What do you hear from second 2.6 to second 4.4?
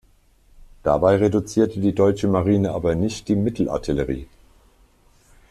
aber nicht die Mittelartillerie.